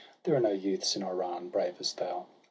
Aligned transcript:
There 0.23 0.33
are 0.35 0.39
no 0.39 0.49
youths 0.49 0.95
in 0.95 1.03
Iran 1.03 1.49
brave 1.49 1.75
as 1.79 1.93
thou.' 1.93 2.25